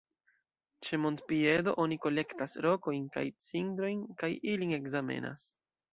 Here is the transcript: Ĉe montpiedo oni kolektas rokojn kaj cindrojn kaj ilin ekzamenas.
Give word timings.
Ĉe 0.85 0.97
montpiedo 1.01 1.75
oni 1.83 1.99
kolektas 2.07 2.57
rokojn 2.67 3.05
kaj 3.19 3.25
cindrojn 3.49 4.03
kaj 4.23 4.31
ilin 4.55 4.77
ekzamenas. 4.79 5.47